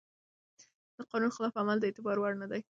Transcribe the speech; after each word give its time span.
د 0.97 0.99
قانون 1.11 1.31
خلاف 1.35 1.53
عمل 1.61 1.77
د 1.79 1.83
اعتبار 1.87 2.17
وړ 2.19 2.33
نه 2.41 2.47
دی. 2.51 2.61